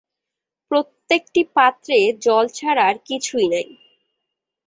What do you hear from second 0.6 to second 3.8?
প্রত্যেকটি পাত্রে জল ছাড়া আর কিছুই নাই।